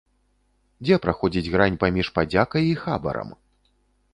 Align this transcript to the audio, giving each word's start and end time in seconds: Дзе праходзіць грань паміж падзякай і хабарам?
Дзе 0.85 0.95
праходзіць 1.03 1.51
грань 1.55 1.77
паміж 1.83 2.07
падзякай 2.15 2.63
і 2.71 2.73
хабарам? 2.83 3.29